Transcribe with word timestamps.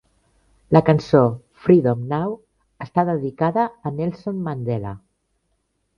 La 0.75 0.79
cançó 0.87 1.19
"Freedom 1.65 2.01
Now" 2.13 2.33
està 2.87 3.07
dedicada 3.13 3.67
a 3.91 3.95
Nelson 3.99 4.41
Mandela. 4.49 4.99